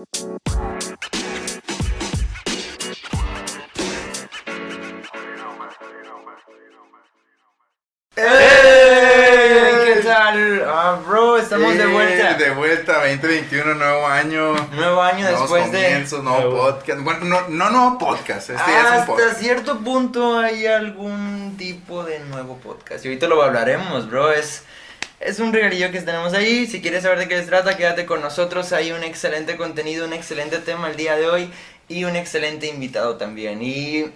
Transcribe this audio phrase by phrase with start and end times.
[0.00, 0.06] ¡Ey!
[9.84, 10.64] ¿Qué tal?
[10.66, 12.32] Ah, bro, estamos de vuelta.
[12.34, 14.54] De vuelta, 2021, nuevo año.
[14.72, 15.82] Nuevo año nuevos después de.
[15.82, 16.56] comienzos, nuevo Nuevo.
[16.56, 17.00] podcast.
[17.02, 19.38] Bueno, no, no nuevo podcast, este ya es un Hasta podcast.
[19.38, 23.04] cierto punto hay algún tipo de nuevo podcast.
[23.04, 24.32] Y ahorita lo hablaremos, bro.
[24.32, 24.64] Es,
[25.20, 26.66] es un regalillo que tenemos ahí.
[26.66, 28.72] Si quieres saber de qué se trata, quédate con nosotros.
[28.72, 31.50] Hay un excelente contenido, un excelente tema el día de hoy.
[31.88, 33.62] Y un excelente invitado también.
[33.62, 34.10] Y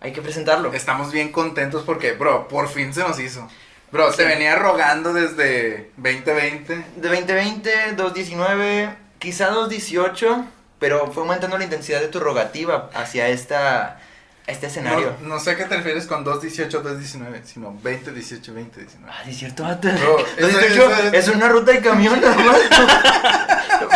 [0.00, 0.72] hay que presentarlo.
[0.72, 3.48] Estamos bien contentos porque, bro, por fin se nos hizo.
[3.90, 4.18] Bro, Sí.
[4.18, 6.74] te venía rogando desde 2020.
[6.96, 10.44] De 2020, 219, quizá 218.
[10.78, 14.00] Pero fue aumentando la intensidad de tu rogativa hacia esta,
[14.46, 15.16] este escenario.
[15.20, 19.10] No, no sé a qué te refieres con 218, 219, sino 2018, 2019.
[19.12, 19.88] Ah, sí, es cierto, vato.
[19.88, 22.58] Bro, eso- 218 eso es- es una ruta de camión, más.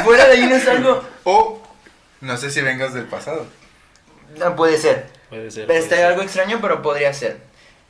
[0.05, 1.02] Fuera de ahí no es algo.
[1.24, 1.62] O,
[2.20, 3.46] no sé si vengas del pasado.
[4.38, 5.08] No puede ser.
[5.28, 5.67] Puede ser.
[5.67, 6.05] puede Está ser.
[6.06, 7.41] algo extraño, pero podría ser.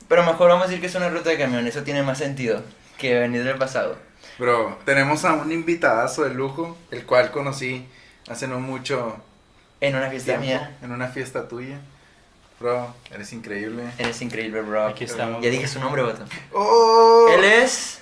[0.07, 1.67] Pero mejor vamos a decir que es una ruta de camión.
[1.67, 2.63] Eso tiene más sentido
[2.97, 3.97] que venir del pasado.
[4.39, 7.87] Bro, tenemos a un invitadazo de lujo, el cual conocí
[8.29, 9.17] hace no mucho
[9.81, 10.77] En una fiesta tiempo, mía.
[10.81, 11.79] en una fiesta tuya.
[12.59, 13.83] Bro, eres increíble.
[13.99, 14.87] Eres increíble, bro.
[14.87, 15.43] Aquí estamos.
[15.43, 16.25] Ya dije su nombre, vato.
[16.53, 17.29] ¡Oh!
[17.37, 17.99] Él es.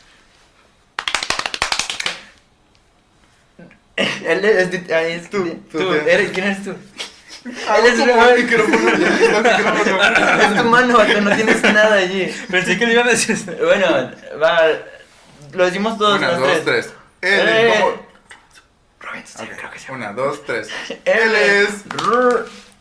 [3.98, 4.92] Él es.
[4.92, 5.44] ahí es tú.
[5.44, 5.94] Tú, Tú, tú.
[5.94, 6.76] eres, ¿Quién eres tú?
[7.68, 8.90] Ah, Él es el micrófono.
[8.90, 12.34] Es tu mano, vato, no tienes nada allí.
[12.50, 13.38] Pensé que le iban a decir.
[13.62, 14.12] Bueno,
[14.42, 14.62] va.
[15.54, 16.94] Lo decimos todos Una, los dos, tres.
[17.22, 17.84] Él es
[19.58, 19.92] creo que sí.
[19.92, 20.70] Una, dos, tres.
[21.06, 21.70] Él es.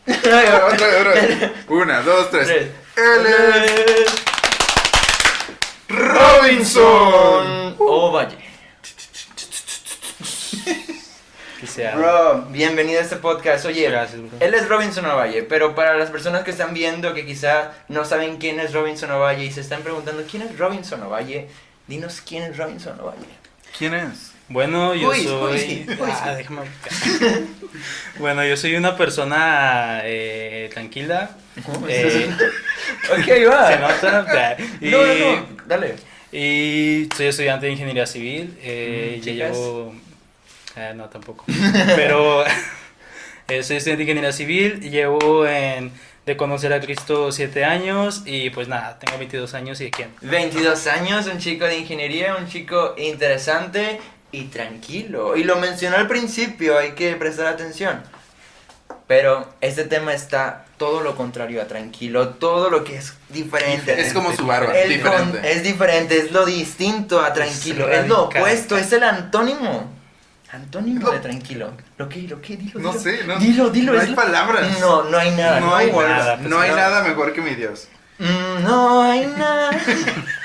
[0.07, 1.51] Otra, otra vez.
[1.67, 2.45] Una, dos, tres.
[2.47, 2.67] Tres.
[2.95, 4.15] Él es
[5.87, 7.75] Robinson.
[8.13, 8.37] Vaya.
[11.59, 11.95] Que sea.
[11.95, 13.65] Bro, bienvenido a este podcast.
[13.65, 17.71] Oye, Gracias, él es Robinson Ovalle, pero para las personas que están viendo que quizá
[17.87, 21.49] no saben quién es Robinson Ovalle y se están preguntando quién es Robinson Ovalle,
[21.87, 23.25] dinos quién es Robinson Ovalle.
[23.75, 24.34] ¿Quién es?
[24.47, 25.85] Bueno, yo Uy, soy.
[25.87, 26.61] uy, uy, Ah, déjame
[28.19, 31.31] bueno, yo soy una persona eh, tranquila.
[31.87, 32.29] eh,
[33.11, 33.99] Ok, va.
[33.99, 34.57] se nota.
[34.81, 35.95] Y, No, no, no, dale.
[36.31, 38.55] y soy estudiante de ingeniería civil.
[38.61, 39.95] eh, Mm, ya llevo.
[40.75, 41.45] eh, no, tampoco.
[41.95, 44.79] Pero eh, soy estudiante de ingeniería civil.
[44.79, 45.91] Llevo en,
[46.27, 48.21] de conocer a Cristo 7 años.
[48.27, 50.09] Y pues nada, tengo 22 años y de quién.
[50.21, 53.99] 22 años, un chico de ingeniería, un chico interesante
[54.35, 55.35] y tranquilo.
[55.35, 58.01] Y lo mencionó al principio, hay que prestar atención.
[59.07, 63.99] Pero este tema está todo lo contrario a tranquilo, todo lo que es diferente.
[64.01, 65.37] Es como su barba, El diferente.
[65.39, 69.91] con- es diferente, es lo distinto a tranquilo, es, lo opuesto, es el antónimo.
[70.51, 71.71] Antónimo de tranquilo.
[71.97, 72.21] ¿Lo que?
[72.23, 72.55] ¿Lo que?
[72.57, 73.01] Dilo, No dilo.
[73.03, 73.37] sé, no.
[73.39, 73.91] Dilo, dilo.
[73.93, 74.79] No es hay lo- palabras.
[74.79, 75.59] No, no hay nada.
[75.59, 76.75] No hay nada, pues No hay no.
[76.77, 77.87] nada mejor que mi Dios.
[78.19, 79.71] Mm, No hay nada.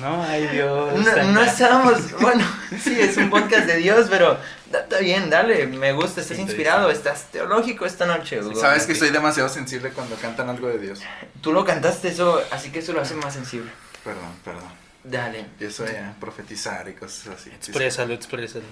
[0.00, 0.98] No, ay Dios.
[0.98, 2.44] No, no estábamos, bueno,
[2.82, 4.38] sí, es un podcast de Dios, pero
[4.72, 8.60] está bien, dale, me gusta, estás Sí, inspirado, estás teológico esta noche, Hugo.
[8.60, 11.00] Sabes que soy demasiado sensible cuando cantan algo de Dios.
[11.40, 13.70] Tú lo cantaste eso, así que eso lo hace más sensible.
[14.02, 14.84] Perdón, perdón.
[15.04, 17.50] Dale, Yo soy a profetizar y cosas así.
[17.50, 18.64] Exprésalo, exprésalo.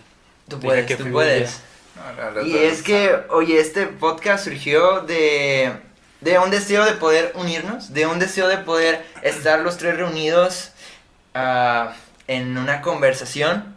[0.49, 1.61] tú puedes, que tú puedes.
[2.35, 5.73] No, Y es que, oye, este podcast surgió de,
[6.23, 10.72] de un deseo de poder unirnos, de un deseo de poder estar los tres reunidos
[11.35, 11.95] ah,
[12.29, 13.77] en una conversación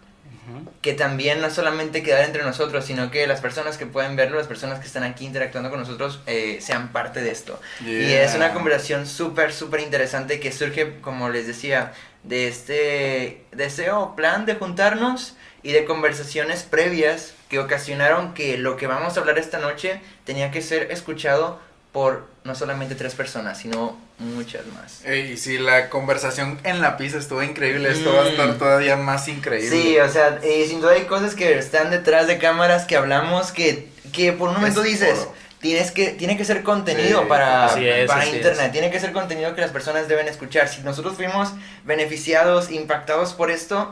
[0.82, 4.46] que también no solamente quedar entre nosotros, sino que las personas que pueden verlo, las
[4.48, 7.60] personas que están aquí interactuando con nosotros, eh, sean parte de esto.
[7.82, 8.24] Y Yeah.
[8.24, 14.46] es una conversación súper, súper interesante que surge, como les decía, de este deseo plan
[14.46, 19.58] de juntarnos y de conversaciones previas que ocasionaron que lo que vamos a hablar esta
[19.58, 21.60] noche tenía que ser escuchado
[21.92, 25.04] por no solamente tres personas, sino muchas más.
[25.06, 28.28] Y si la conversación en la pizza estuvo increíble, esto va a Mm.
[28.28, 29.70] estar todavía más increíble.
[29.70, 33.52] Sí, o sea, eh, sin duda hay cosas que están detrás de cámaras que hablamos
[33.52, 35.34] que, que por un momento Es dices, oro.
[35.60, 38.72] tienes que, tiene que ser contenido Sí, para, es, para internet, es.
[38.72, 40.68] tiene que ser contenido que las personas deben escuchar.
[40.70, 41.52] Si nosotros fuimos
[41.84, 43.92] beneficiados, impactados por esto,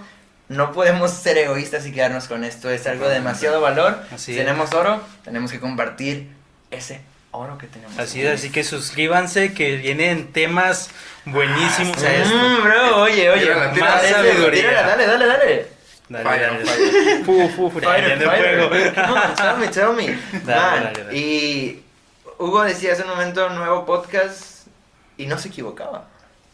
[0.49, 2.69] no podemos ser egoístas y quedarnos con esto.
[2.69, 3.97] Es algo de demasiado valor.
[4.13, 4.37] Así si es.
[4.45, 6.27] tenemos oro, tenemos que compartir
[6.69, 7.01] ese
[7.33, 7.97] oro que tenemos.
[7.99, 10.89] Así es, así que suscríbanse que vienen temas
[11.25, 12.33] buenísimos a esto.
[12.35, 14.61] Mm, bro, oye, oye, Tírala, tírala, más sabiduría.
[14.61, 14.87] tírala.
[14.87, 15.67] Dale, dale, dale.
[16.09, 16.65] Dale, Fire, dale.
[16.65, 17.23] fire.
[17.25, 18.67] Fu, fu, fu, Fighter, prende fighter.
[18.69, 18.91] fuego.
[19.07, 20.05] No, tell me, tell me.
[20.45, 21.17] Dale, Man, dale, dale.
[21.17, 21.83] Y
[22.39, 24.67] Hugo decía hace un momento nuevo podcast
[25.17, 26.07] y no se equivocaba.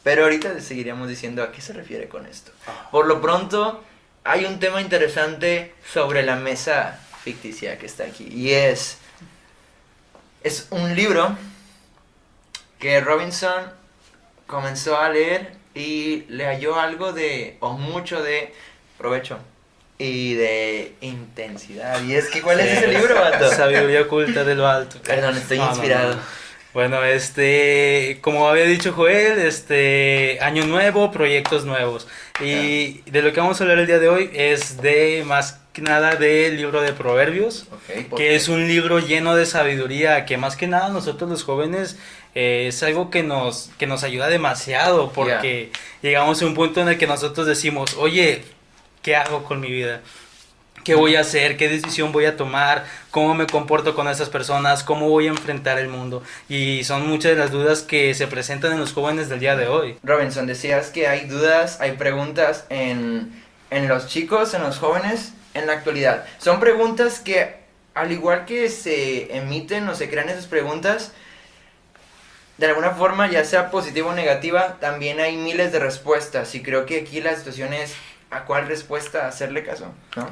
[0.04, 2.52] Pero ahorita le seguiríamos diciendo a qué se refiere con esto.
[2.68, 2.88] Ah.
[2.90, 3.84] Por lo pronto,
[4.24, 8.30] hay un tema interesante sobre la mesa ficticia que está aquí.
[8.32, 8.99] Y es.
[10.44, 11.36] Es un libro
[12.80, 13.72] que Robinson
[14.48, 17.58] comenzó a leer y le halló algo de.
[17.60, 18.54] o mucho de
[18.98, 19.38] provecho
[19.98, 22.02] y de intensidad.
[22.04, 23.50] Y es que, ¿cuál es ese libro, vato?
[23.56, 24.98] Sabiduría oculta de lo alto.
[25.04, 26.16] Perdón, estoy No, inspirado.
[26.16, 26.22] no.
[26.74, 32.08] Bueno, este, como había dicho Joel, este, año nuevo, proyectos nuevos.
[32.40, 35.90] Y de lo que vamos a hablar el día de hoy es de más que
[35.90, 38.36] nada del libro de Proverbios, Ok, ¿por que qué?
[38.36, 41.98] es un libro lleno de sabiduría, que más que nada nosotros los jóvenes
[42.36, 45.72] eh, es algo que nos, que nos ayuda demasiado, porque
[46.02, 48.44] llegamos a un punto en el que nosotros decimos, oye,
[49.02, 50.02] ¿qué hago con mi vida?
[50.84, 51.58] ¿Qué voy a hacer?
[51.58, 52.86] ¿Qué decisión voy a tomar?
[53.12, 54.82] ¿Cómo me comporto con esas personas?
[54.84, 56.24] ¿Cómo voy a enfrentar el mundo?
[56.48, 59.68] Y son muchas de las dudas que se presentan en los jóvenes del día de
[59.68, 59.98] hoy.
[60.04, 63.30] Robinson, decías que hay dudas, hay preguntas en,
[63.72, 66.26] en los chicos, en los jóvenes, en la actualidad.
[66.40, 67.56] Son preguntas que,
[67.94, 71.12] al igual que se emiten o se crean esas preguntas,
[72.58, 76.54] de alguna forma, ya sea positiva o negativa, también hay miles de respuestas.
[76.56, 77.94] Y creo que aquí la situación es
[78.32, 80.28] a cuál respuesta hacerle caso, ¿no?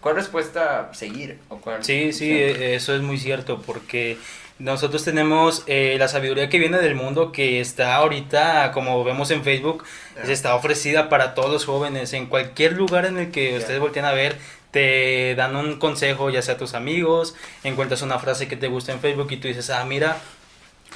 [0.00, 1.38] ¿Cuál respuesta seguir?
[1.48, 4.16] ¿O cuál Sí, sí, eso es muy cierto, porque
[4.58, 9.44] nosotros tenemos eh, la sabiduría que viene del mundo, que está ahorita, como vemos en
[9.44, 9.84] Facebook,
[10.16, 10.32] Ya.
[10.32, 12.12] está ofrecida para todos los jóvenes.
[12.12, 13.58] En cualquier lugar en el que Ya.
[13.58, 14.36] ustedes volteen a ver,
[14.70, 17.34] te dan un consejo, ya sea a tus amigos,
[17.64, 20.18] encuentras una frase que te gusta en Facebook y tú dices, ah, mira,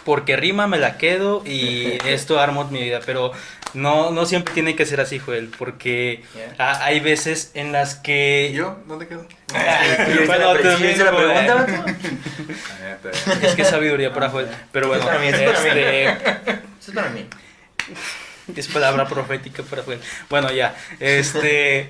[0.04, 3.00] porque rima me la quedo y esto armo mi vida.
[3.06, 3.32] Pero
[3.74, 6.54] no, no siempre tiene que ser así, Joel, porque Ya.
[6.58, 8.48] ha- hay veces en las que...
[8.52, 8.78] ¿Y yo?
[8.86, 9.26] ¿Dónde quedo?
[9.48, 9.56] ¿Sí
[10.26, 11.66] Bueno, también, ¿sí viste la pregunta?
[11.68, 11.86] Ah.
[13.42, 14.48] Es que es sabiduría para Joel.
[14.70, 15.68] Pero bueno, para mí, eso para mí.
[15.70, 17.26] este, Eso es para mí.
[18.56, 20.00] es palabra profética para Joel.
[20.30, 20.74] Bueno, ya.
[21.00, 21.88] Este.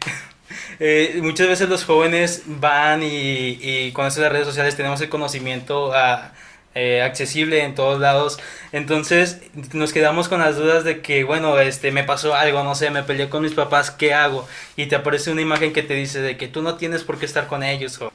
[0.80, 5.92] eh, muchas veces los jóvenes van y, y con las redes sociales tenemos el conocimiento
[5.94, 6.32] ah,
[6.74, 8.38] eh, accesible en todos lados.
[8.72, 12.90] Entonces nos quedamos con las dudas de que, bueno, este, me pasó algo, no sé,
[12.90, 14.46] me peleé con mis papás, ¿qué hago?
[14.76, 17.26] Y te aparece una imagen que te dice de que tú no tienes por qué
[17.26, 18.11] estar con ellos o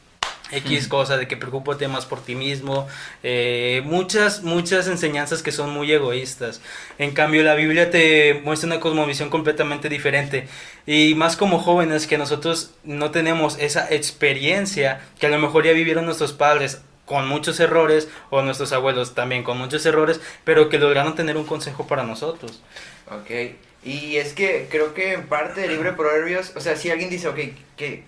[0.52, 2.88] X cosa, de que preocúpate más por ti mismo,
[3.24, 6.62] eh, muchas, muchas enseñanzas que son muy egoístas.
[6.98, 10.48] En cambio, la Biblia te muestra una cosmovisión completamente diferente.
[10.86, 15.74] Y más como jóvenes que nosotros no tenemos esa experiencia que a lo mejor ya
[15.74, 20.78] vivieron nuestros padres con muchos errores o nuestros abuelos también con muchos errores, pero que
[20.78, 22.62] lograron tener un consejo para nosotros.
[23.10, 26.90] Ok, y es que creo que en parte del libro de Proverbios, o sea, si
[26.90, 27.40] alguien dice, ok,
[27.78, 28.04] ¿qué,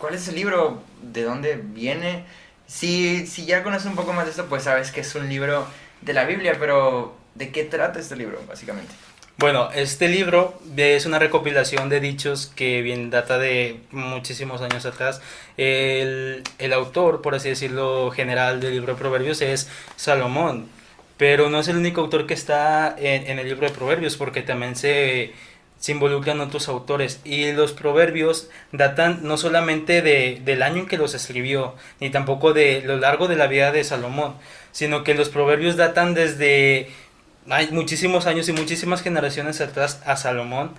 [0.00, 0.82] ¿cuál es el libro?
[1.02, 2.24] ¿De dónde viene?
[2.66, 5.66] Si, si ya conoces un poco más de esto, pues sabes que es un libro
[6.00, 8.92] de la Biblia, pero ¿de qué trata este libro, básicamente?
[9.36, 15.22] Bueno, este libro es una recopilación de dichos que bien data de muchísimos años atrás.
[15.56, 20.68] El, el autor, por así decirlo, general del libro de Proverbios es Salomón,
[21.16, 24.42] pero no es el único autor que está en, en el libro de Proverbios, porque
[24.42, 25.32] también se,
[25.80, 27.20] se involucran otros autores.
[27.24, 32.52] Y los Proverbios datan no solamente de, del año en que los escribió, ni tampoco
[32.52, 34.34] de lo largo de la vida de Salomón,
[34.70, 36.90] sino que los Proverbios datan desde
[37.48, 40.72] hay muchísimos años y muchísimas generaciones atrás a Salomón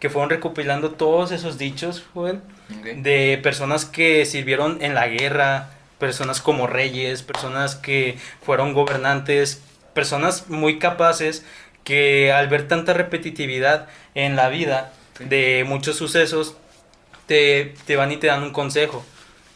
[0.00, 6.40] que fueron recopilando todos esos dichos, Joel, de personas que sirvieron en la guerra, personas
[6.40, 9.60] como reyes, personas que fueron gobernantes,
[9.94, 11.44] personas muy capaces
[11.88, 15.24] que al ver tanta repetitividad en la vida Sí.
[15.24, 16.54] de muchos sucesos,
[17.26, 19.04] te, te van y te dan un consejo.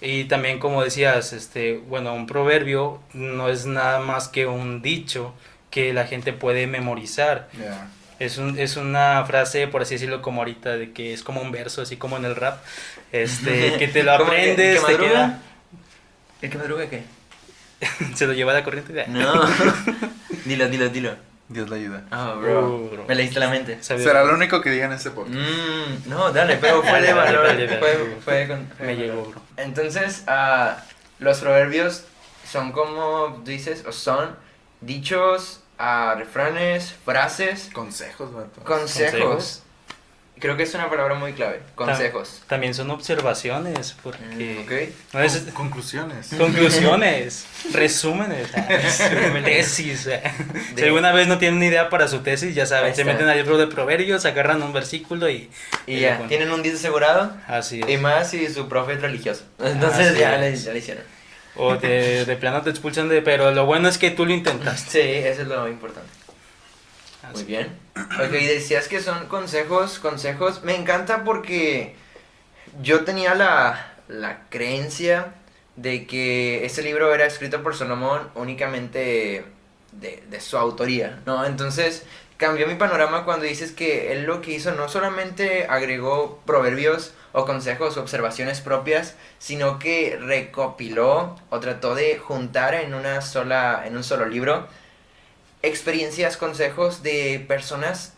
[0.00, 5.34] Y también como decías, este, bueno, un proverbio no es nada más que un dicho
[5.70, 7.48] que la gente puede memorizar.
[7.60, 7.86] Ya.
[8.18, 11.52] Es, un, es una frase, por así decirlo, como ahorita, de que es como un
[11.52, 12.58] verso, así como en el rap,
[13.12, 15.38] este, que te lo ¿Cómo que- aprendes, que te queda-
[16.40, 17.02] ¿El que madruga qué?
[18.16, 18.92] se lo lleva la corriente.
[18.92, 19.44] de- No.
[20.46, 21.14] dilo, dilo, dilo.
[21.52, 22.04] Dios la ayuda.
[22.10, 22.68] Ah, bro.
[22.68, 23.04] Uh, bro.
[23.08, 23.82] Me leíste la mente.
[23.82, 25.36] Será lo único que diga en este podcast.
[25.36, 27.46] Mm, no, dale, pero fue de valor.
[27.46, 27.78] dale, dale.
[27.78, 29.40] Fue, fue con- fue Me llegó, bro.
[29.56, 30.78] Entonces, ah,
[31.18, 32.04] los proverbios
[32.50, 34.36] son como dices, o son
[34.80, 38.62] dichos, ah, refranes, frases, Consejos, vato.
[38.64, 39.12] consejos.
[39.20, 39.61] Consejos.
[40.42, 42.42] Creo que es una palabra muy clave, consejos.
[42.48, 44.18] También son observaciones, porque...
[44.58, 45.14] Mm, ok.
[45.14, 46.30] no es- Con- conclusiones.
[46.36, 48.48] Conclusiones, resúmenes,
[49.44, 50.06] tesis.
[50.08, 50.20] eh.
[50.70, 53.28] Si De- alguna vez no tienen ni idea para su tesis, ya saben, se meten
[53.28, 55.48] al libro de proverbios, agarran un versículo y...
[55.86, 56.28] Y y ya, ponen.
[56.28, 57.32] tienen un 10 asegurado.
[57.46, 58.00] Así Y es.
[58.00, 59.44] más si su profe es religioso.
[59.64, 61.04] Entonces ya, le, ya le hicieron.
[61.54, 63.22] O de, de plano te expulsan de...
[63.22, 64.90] Pero lo bueno es que tú lo intentaste.
[64.90, 66.08] Sí, eso es lo importante.
[67.32, 67.78] Muy bien.
[67.96, 70.62] Ok, decías que son consejos, consejos.
[70.64, 71.94] Me encanta porque
[72.82, 75.34] yo tenía la, la creencia
[75.76, 79.44] de que este libro era escrito por Salomón únicamente
[79.92, 81.44] de, de su autoría, ¿no?
[81.46, 82.04] Entonces
[82.36, 87.46] cambió mi panorama cuando dices que él lo que hizo no solamente agregó proverbios o
[87.46, 93.96] consejos o observaciones propias, sino que recopiló o trató de juntar en una sola en
[93.96, 94.66] un solo libro
[95.62, 98.14] experiencias, consejos de personas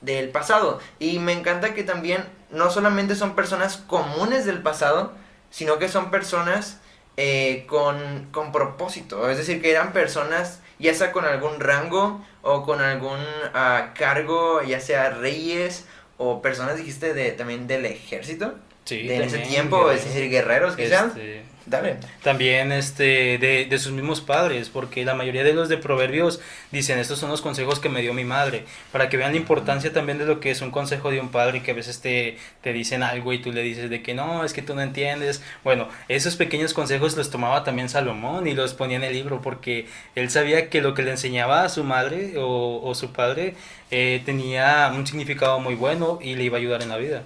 [0.00, 0.80] del pasado.
[0.98, 5.12] Y me encanta que también no solamente son personas comunes del pasado,
[5.50, 6.78] sino que son personas
[7.16, 9.30] eh, con, con propósito.
[9.30, 13.20] Es decir, que eran personas ya sea con algún rango o con algún
[13.54, 15.86] ah, cargo, ya sea reyes
[16.18, 18.54] o personas, dijiste, de, también del ejército.
[18.84, 21.06] Sí, de ese también, tiempo, es decir, guerreros quizás.
[21.08, 21.96] Este, Dale.
[22.24, 26.40] También este, de, de sus mismos padres, porque la mayoría de los de proverbios
[26.72, 29.92] dicen, estos son los consejos que me dio mi madre, para que vean la importancia
[29.92, 32.72] también de lo que es un consejo de un padre, que a veces te, te
[32.72, 35.40] dicen algo y tú le dices de que no, es que tú no entiendes.
[35.62, 39.86] Bueno, esos pequeños consejos los tomaba también Salomón y los ponía en el libro, porque
[40.16, 43.54] él sabía que lo que le enseñaba a su madre o, o su padre
[43.92, 47.22] eh, tenía un significado muy bueno y le iba a ayudar en la vida.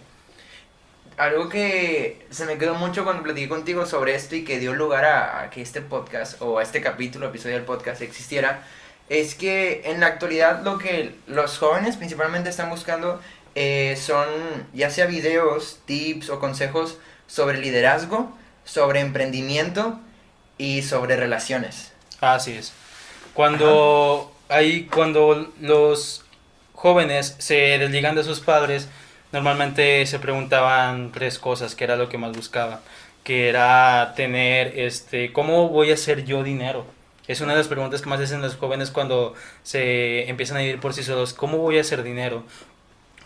[1.17, 5.05] Algo que se me quedó mucho cuando platiqué contigo sobre esto y que dio lugar
[5.05, 8.63] a, a que este podcast o a este capítulo, episodio del podcast existiera,
[9.09, 13.21] es que en la actualidad lo que los jóvenes principalmente están buscando
[13.59, 14.29] eh, son
[14.75, 18.31] ya sea videos, tips o consejos sobre liderazgo,
[18.67, 19.99] sobre emprendimiento
[20.59, 21.93] y sobre relaciones.
[22.21, 22.75] Así es.
[23.33, 26.23] Cuando hay, cuando los
[26.75, 28.89] jóvenes se desligan de sus padres,
[29.37, 32.81] normalmente se preguntaban tres cosas, que era lo que más buscaban,
[33.23, 36.87] que era tener, este, ¿cómo voy a hacer yo dinero?
[37.29, 40.81] Es una de las preguntas que más hacen los jóvenes cuando se empiezan a ir
[40.81, 41.35] por sí solos.
[41.35, 42.45] ¿Cómo voy a hacer dinero?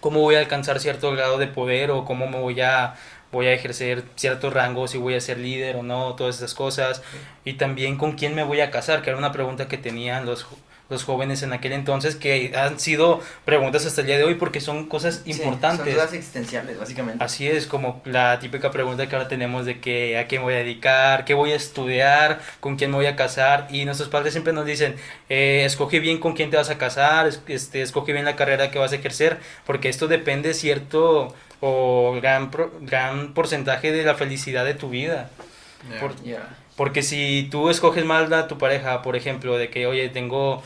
[0.00, 2.96] ¿Cómo voy a alcanzar cierto grado de poder o cómo me voy a
[3.30, 7.02] voy a ejercer ciertos rangos, si voy a ser líder o no, todas esas cosas.
[7.44, 10.44] Y también con quién me voy a casar, que era una pregunta que tenían los,
[10.90, 14.60] los jóvenes en aquel entonces, que han sido preguntas hasta el día de hoy porque
[14.60, 15.84] son cosas Sí, importantes.
[15.86, 17.24] son dudas existenciales, básicamente.
[17.24, 20.54] Así es, como la típica pregunta que ahora tenemos de que a qué me voy
[20.54, 23.68] a dedicar, qué voy a estudiar, con quién me voy a casar.
[23.70, 24.96] Y nuestros padres siempre nos dicen,
[25.28, 28.70] eh, escoge bien con quién te vas a casar, es- este, escoge bien la carrera
[28.70, 34.14] que vas a ejercer, porque esto depende cierto o gran, pro- gran porcentaje de la
[34.16, 35.30] felicidad de tu vida.
[36.00, 36.14] Por-
[36.76, 40.62] porque si tú escoges mal a tu pareja, por ejemplo, de que, oye, tengo,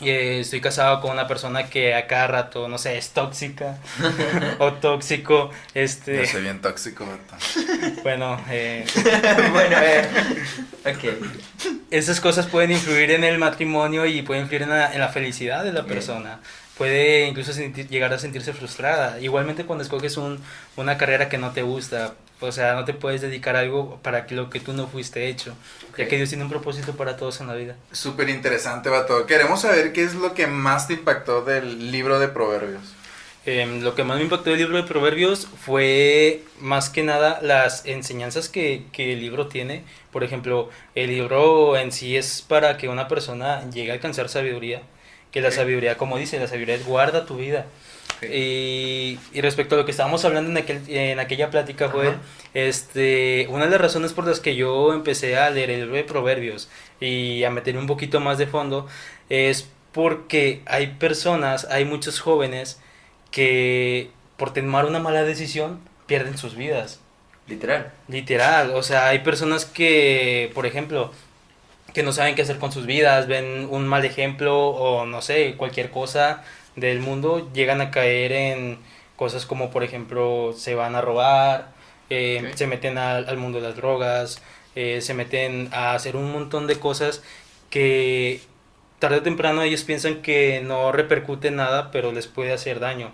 [0.00, 3.78] eh, estoy casado con una persona que a cada rato, no sé, es tóxica
[4.58, 7.06] o tóxico, este, Yo soy bien tóxico,
[8.02, 8.84] bueno, eh,
[9.52, 10.08] bueno, eh,
[10.86, 11.04] ok.
[11.90, 15.64] esas cosas pueden influir en el matrimonio y pueden influir en la, en la felicidad
[15.64, 16.40] de la persona.
[16.78, 19.20] Puede incluso sentir- llegar a sentirse frustrada.
[19.20, 20.40] Igualmente cuando escoges un,
[20.76, 24.26] una carrera que no te gusta, o sea, no te puedes dedicar a algo para
[24.26, 25.54] que lo que tú no fuiste hecho,
[25.96, 26.10] ya Ok.
[26.10, 27.76] que Dios tiene un propósito para todos en la vida.
[27.92, 29.26] Súper interesante, vato.
[29.26, 32.82] Queremos saber qué es lo que más te impactó del libro de Proverbios.
[33.46, 37.86] Em, lo que más me impactó del libro de Proverbios fue más que nada las
[37.86, 39.82] enseñanzas que, que el libro tiene.
[40.12, 44.82] Por ejemplo, el libro en sí es para que una persona llegue a alcanzar sabiduría.
[45.32, 47.66] Que la sabiduría, como dice, la sabiduría es guarda tu vida.
[48.22, 52.20] Y, y respecto a lo que estábamos hablando en, aquel, en aquella plática, Ajá.
[52.54, 56.04] este, una de las razones por las que yo empecé a leer el libro de
[56.04, 56.68] Proverbios
[57.00, 58.86] y a meter un poquito más de fondo
[59.28, 62.80] es porque hay personas, hay muchos jóvenes
[63.30, 67.00] que por tomar una mala decisión pierden sus vidas.
[67.46, 67.92] Literal.
[68.08, 71.12] Literal, o sea, hay personas que, por ejemplo,
[71.92, 75.54] que no saben qué hacer con sus vidas, ven un mal ejemplo o no sé,
[75.56, 76.44] cualquier cosa
[76.80, 78.78] del mundo, llegan a caer en
[79.16, 81.72] cosas como, por ejemplo, se van a robar,
[82.08, 84.42] eh, se meten al, al mundo de las drogas,
[84.74, 87.22] eh, se meten a hacer un montón de cosas
[87.70, 88.40] que
[88.98, 93.12] tarde o temprano ellos piensan que no repercute en nada, pero les puede hacer daño.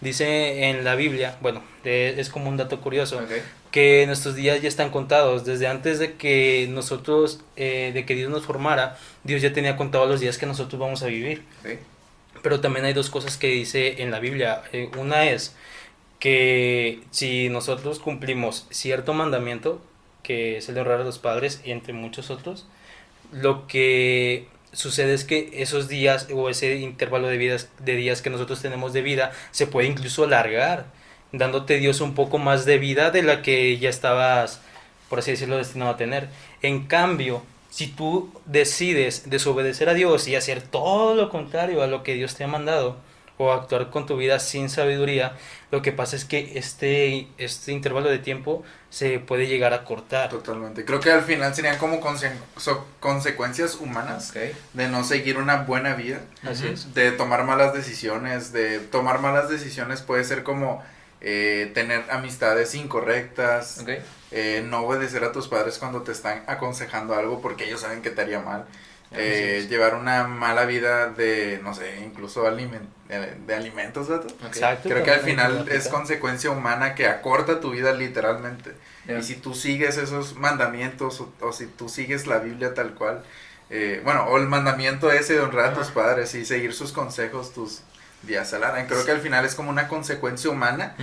[0.00, 3.30] Dice en la Biblia, bueno, es como un dato curioso, Ok.
[3.70, 5.44] que nuestros días ya están contados.
[5.44, 10.08] Desde antes de que nosotros, eh, de que Dios nos formara, Dios ya tenía contados
[10.08, 11.42] los días que nosotros vamos a vivir.
[11.60, 11.78] ok.
[12.42, 14.62] Pero también hay dos cosas que dice en la Biblia.
[14.72, 15.54] Eh, una es
[16.18, 19.80] que si nosotros cumplimos cierto mandamiento,
[20.22, 22.66] que es el de honrar a los padres, y entre muchos otros,
[23.32, 28.30] lo que sucede es que esos días o ese intervalo de, vidas, de días que
[28.30, 30.86] nosotros tenemos de vida se puede incluso alargar,
[31.32, 34.60] dándote Dios un poco más de vida de la que ya estabas,
[35.08, 36.28] por así decirlo, destinado a tener.
[36.62, 37.42] En cambio,
[37.76, 42.34] si tú decides desobedecer a Dios y hacer todo lo contrario a lo que Dios
[42.34, 42.96] te ha mandado,
[43.38, 45.36] o actuar con tu vida sin sabiduría,
[45.70, 50.30] lo que pasa es que este, este intervalo de tiempo se puede llegar a cortar.
[50.30, 50.86] Totalmente.
[50.86, 54.38] Creo que al final serían como conse- so- consecuencias humanas Ok.
[54.72, 56.94] de no seguir una buena vida, Así es.
[56.94, 60.82] de tomar malas decisiones, de tomar malas decisiones puede ser como
[61.20, 63.90] eh, tener amistades incorrectas, Ok.
[64.30, 68.10] Eh, no obedecer a tus padres cuando te están aconsejando algo porque ellos saben que
[68.10, 68.66] te haría mal.
[69.12, 74.26] eh, llevar una mala vida de, no sé, incluso alimen- de, de alimentos, ¿verdad?
[74.48, 74.88] Exacto.
[74.88, 78.72] Creo que al final es consecuencia humana que acorta tu vida literalmente.
[79.20, 83.22] Y si tú sigues esos mandamientos o, o si tú sigues la Biblia tal cual,
[83.70, 87.52] eh, bueno, o el mandamiento ese de honrar a tus padres y seguir sus consejos,
[87.54, 87.82] tus
[88.22, 88.86] días se alargan.
[88.88, 90.96] Creo que al final es como una consecuencia humana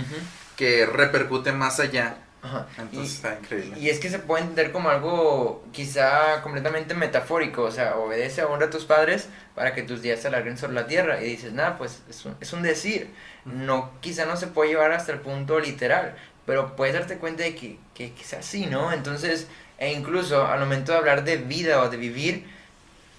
[0.56, 2.16] que repercute más allá.
[2.44, 2.66] Ajá.
[2.78, 3.78] Entonces Y- está increíble.
[3.80, 8.66] Y es que se puede entender como algo quizá completamente metafórico, o sea, obedece, honra
[8.66, 11.22] a tus padres para que tus días se alarguen sobre la tierra.
[11.22, 13.10] Y dices, nada, pues es un, es un decir.
[13.46, 16.14] No, quizá no se puede llevar hasta el punto literal,
[16.46, 18.92] pero puedes darte cuenta de que, que quizás sí, ¿no?
[18.92, 19.46] Entonces,
[19.78, 22.46] e incluso al momento de hablar de vida o de vivir,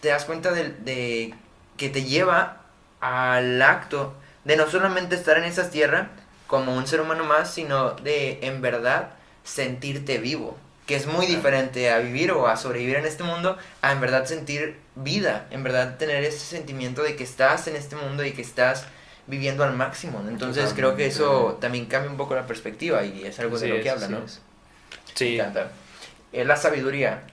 [0.01, 1.33] te das cuenta de, de
[1.77, 2.61] que te lleva
[3.01, 4.13] al acto
[4.43, 6.09] de no solamente estar en esa tierra
[6.55, 9.09] como un ser humano más, sino de en verdad
[9.43, 10.55] sentirte vivo,
[10.87, 14.25] que es muy diferente a vivir o a sobrevivir en este mundo, a en verdad
[14.25, 18.41] sentir vida, en verdad tener ese sentimiento de que estás en este mundo y que
[18.41, 18.85] estás
[19.27, 20.23] viviendo al máximo.
[20.25, 23.81] Entonces creo que eso también cambia un poco la perspectiva y es algo de lo
[23.81, 24.21] que habla, así ¿no?
[25.13, 25.37] Sí.
[26.31, 27.23] Es la sabiduría.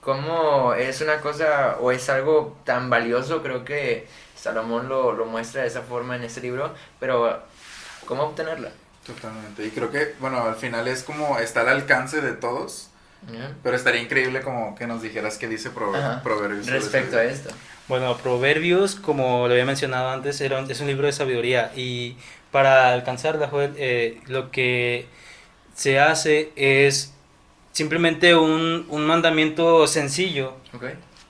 [0.00, 3.44] ¿Cómo es una cosa o es algo tan valioso?
[3.44, 7.42] Creo que Salomón lo, lo muestra de esa forma en este libro, pero
[8.06, 8.70] ¿cómo obtenerla?
[9.06, 9.64] Totalmente.
[9.66, 12.88] Y creo que, bueno, al final es como está al alcance de todos,
[13.62, 16.22] pero estaría increíble como que nos dijeras qué dice Prover- Ajá.
[16.22, 16.66] Proverbios.
[16.66, 17.50] Respecto a esto.
[17.88, 22.16] Bueno, Proverbios, como lo había mencionado antes, era un- es un libro de sabiduría y
[22.50, 25.06] para alcanzarla, Joel, eh, lo que
[25.74, 27.12] se hace es
[27.72, 30.54] simplemente un, un mandamiento sencillo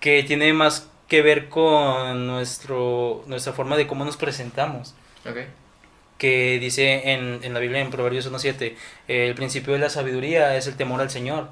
[0.00, 4.94] que tiene más que ver con nuestro, nuestra forma de cómo nos presentamos.
[5.29, 5.38] ¿Ok?
[6.18, 8.74] Que dice en, en la Biblia, en Proverbios 1.7,
[9.09, 11.48] el principio de la sabiduría es el temor al Señor.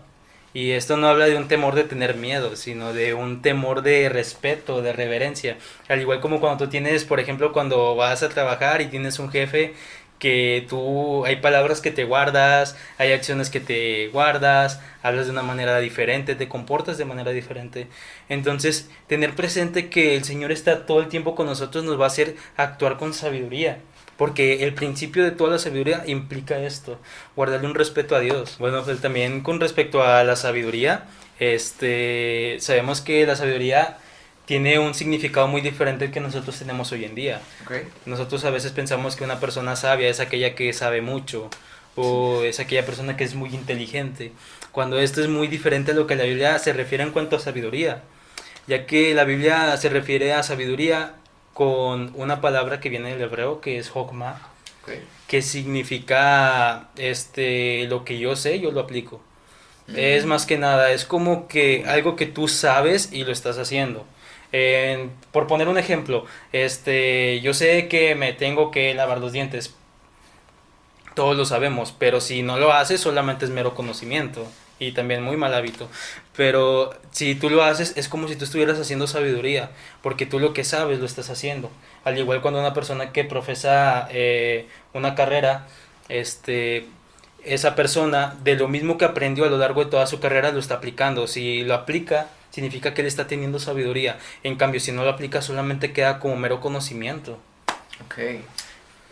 [0.55, 4.09] Y esto no habla de un temor de tener miedo, sino de un temor de
[4.09, 5.59] respeto, de reverencia.
[5.89, 9.31] Al igual como cuando tú tienes, por ejemplo, cuando vas a trabajar y tienes un
[9.31, 9.75] jefe
[10.21, 15.43] que tú, hay palabras que te guardas, hay acciones que te guardas, hablas de una
[15.43, 17.89] manera diferente, te comportas de manera diferente.
[18.29, 22.09] Entonces, tener presente que el Señor está todo el tiempo con nosotros nos va a
[22.09, 23.81] hacer actuar con sabiduría.
[24.17, 26.99] Porque el principio de toda la sabiduría implica esto,
[27.35, 28.57] guardarle un respeto a Dios.
[28.59, 31.07] Bueno, pues también con respecto a la sabiduría,
[31.41, 33.99] este, sabemos que la sabiduría
[34.47, 37.41] tiene un significado muy diferente al que nosotros tenemos hoy en día.
[38.07, 41.51] Nosotros a veces pensamos que una persona sabia es aquella que sabe mucho
[41.97, 44.33] o es aquella persona que es muy inteligente,
[44.73, 47.41] cuando esto es muy diferente a lo que la Biblia se refiere en cuanto a
[47.41, 48.03] sabiduría,
[48.67, 51.15] ya que la Biblia se refiere a sabiduría
[51.55, 54.35] con una palabra que viene del hebreo que es hokmah,
[54.83, 54.93] ¿Ok?
[55.29, 59.21] que significa este lo que yo sé, yo lo aplico.
[59.95, 64.07] Es más que nada, es como que algo que tú sabes y lo estás haciendo.
[64.51, 69.75] En- por poner un ejemplo, este, yo sé que me tengo que lavar los dientes.
[71.15, 74.47] Todos lo sabemos, pero si no lo haces solamente es mero conocimiento
[74.87, 75.89] y también muy mal hábito.
[76.37, 79.71] Pero si tú lo haces es como si tú estuvieras haciendo sabiduría,
[80.03, 81.71] porque tú lo que sabes lo estás haciendo.
[82.05, 85.67] Al igual cuando una persona que profesa eh, una carrera,
[86.09, 86.87] este,
[87.45, 90.59] esa persona de lo mismo que aprendió a lo largo de toda su carrera lo
[90.59, 91.27] está aplicando.
[91.27, 94.19] Si lo aplica, significa que él está teniendo sabiduría.
[94.43, 97.39] En cambio, si no lo aplica, solamente queda como mero conocimiento.
[98.05, 98.41] Ok.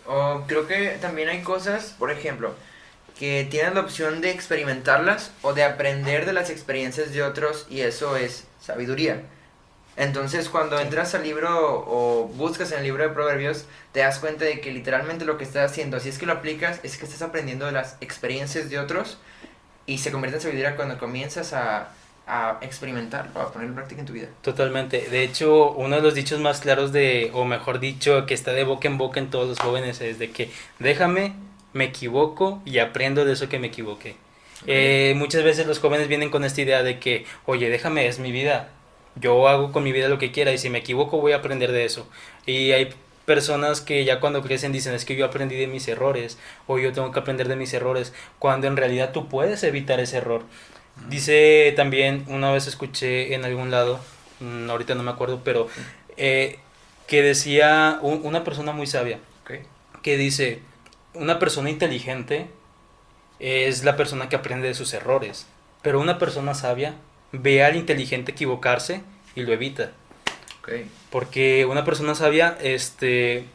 [0.06, 2.54] O creo que también hay cosas, por ejemplo,
[3.18, 7.80] que tienes la opción de experimentarlas o de aprender de las experiencias de otros y
[7.80, 9.22] eso es sabiduría.
[9.96, 14.44] Entonces cuando entras al libro o buscas en el libro de proverbios, te das cuenta
[14.44, 17.22] de que literalmente lo que estás haciendo, si es que lo aplicas, es que estás
[17.22, 19.18] aprendiendo de las experiencias de otros
[19.84, 21.90] y se convierte en sabiduría cuando comienzas a,
[22.26, 24.28] a experimentarlo, a ponerlo en práctica en tu vida.
[24.42, 25.08] Totalmente.
[25.10, 28.64] De hecho, uno de los dichos más claros de, o mejor dicho, que está de
[28.64, 31.34] boca en boca en todos los jóvenes es de que déjame,
[31.72, 34.16] me equivoco y aprendo de eso que me equivoqué.
[34.66, 38.30] Eh, muchas veces los jóvenes vienen con esta idea de que, oye, déjame, es mi
[38.32, 38.68] vida.
[39.16, 41.72] Yo hago con mi vida lo que quiera y si me equivoco voy a aprender
[41.72, 42.08] de eso.
[42.46, 42.90] Y hay
[43.26, 46.92] personas que ya cuando crecen dicen es que yo aprendí de mis errores o yo
[46.92, 50.42] tengo que aprender de mis errores, cuando en realidad tú puedes evitar ese error.
[51.08, 54.00] Dice también, una vez escuché en algún lado,
[54.40, 55.68] mm, ahorita no me acuerdo, pero
[56.16, 56.58] eh,
[57.06, 59.18] que decía un- una persona muy sabia,
[60.02, 60.60] que dice,
[61.14, 62.48] una persona inteligente
[63.38, 65.46] es la persona que aprende de sus errores,
[65.82, 66.94] pero una persona sabia
[67.32, 69.02] ve al inteligente equivocarse
[69.34, 69.92] y lo evita.
[70.60, 70.72] Ok.
[71.10, 73.46] Porque una persona sabia este,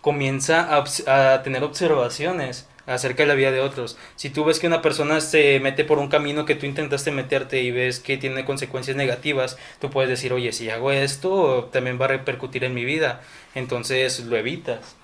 [0.00, 3.96] comienza a, a tener observaciones acerca de la vida de otros.
[4.16, 7.62] Si tú ves que una persona se mete por un camino que tú intentaste meterte
[7.62, 12.06] y ves que tiene consecuencias negativas, tú puedes decir, oye, si hago esto, también va
[12.06, 13.22] a repercutir en mi vida.
[13.54, 14.96] Entonces lo evitas.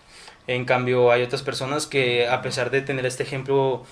[0.46, 3.85] En cambio, hay otras personas que a pesar de tener este ejemplo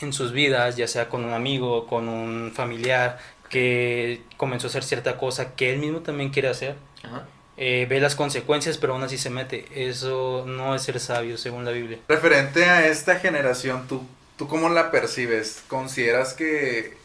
[0.00, 4.82] en sus vidas, ya sea con un amigo, con un familiar, que comenzó a hacer
[4.84, 7.26] cierta cosa que él mismo también quiere hacer, Ajá.
[7.56, 9.66] eh, ve las consecuencias, pero aún así se mete.
[9.74, 11.98] Eso no es ser sabio, según la Biblia.
[12.08, 14.02] Referente a esta generación, ¿tú,
[14.38, 15.62] tú cómo la percibes?
[15.68, 16.96] ¿Consideras que,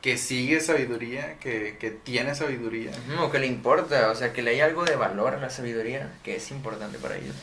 [0.00, 1.38] que sigue sabiduría?
[1.38, 2.90] ¿Que, que tiene sabiduría?
[3.20, 6.12] O que le importa, o sea, que le hay algo de valor a la sabiduría
[6.24, 7.36] que es importante para ellos.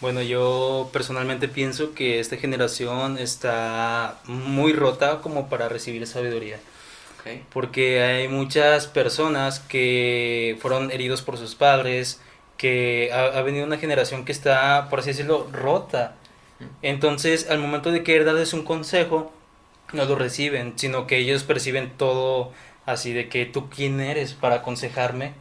[0.00, 6.58] Bueno, yo personalmente pienso que esta generación está muy rota como para recibir sabiduría.
[7.52, 12.20] Porque hay muchas personas que fueron heridos por sus padres,
[12.58, 16.16] que ha, ha venido una generación que está, por así decirlo, rota.
[16.82, 19.32] Entonces, al momento de querer darles un consejo,
[19.94, 22.52] no lo reciben, sino que ellos perciben todo
[22.86, 25.32] así de que tú quién eres para aconsejarme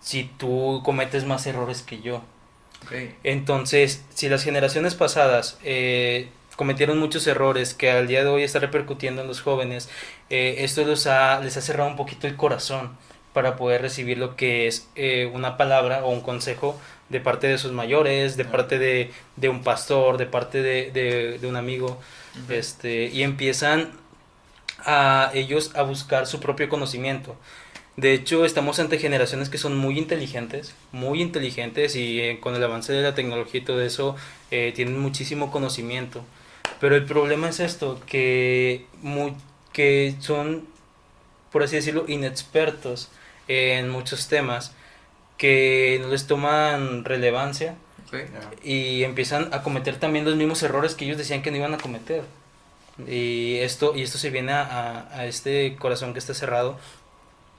[0.00, 2.22] si tú cometes más errores que yo.
[3.24, 8.58] Entonces, si las generaciones pasadas eh, cometieron muchos errores que al día de hoy está
[8.58, 9.88] repercutiendo en los jóvenes,
[10.30, 12.96] eh, esto los ha- les ha cerrado un poquito el corazón
[13.32, 17.58] para poder recibir lo que es eh, una palabra o un consejo de parte de
[17.58, 21.98] sus mayores, de parte de, de un pastor, de parte de, de- de un amigo,
[22.48, 23.92] este, y empiezan
[24.84, 27.36] a ellos a buscar su propio conocimiento.
[27.96, 32.64] De hecho, estamos ante generaciones que son muy inteligentes, muy inteligentes y eh, con el
[32.64, 34.16] avance de la tecnología y todo eso
[34.50, 36.24] eh, tienen muchísimo conocimiento.
[36.80, 38.86] Pero el problema es esto, que,
[39.72, 40.66] que son,
[41.52, 43.10] por así decirlo, inexpertos
[43.46, 44.72] en muchos temas,
[45.36, 47.74] que no les toman relevancia
[48.64, 51.78] y empiezan a cometer también los mismos errores que ellos decían que no iban a
[51.78, 52.22] cometer.
[53.08, 56.78] Y esto, y esto se viene a, a- a este corazón que está cerrado